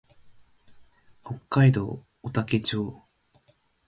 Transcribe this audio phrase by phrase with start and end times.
[1.23, 3.03] 北海道雄武町